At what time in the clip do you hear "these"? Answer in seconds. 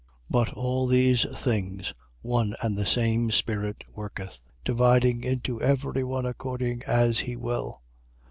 0.87-1.25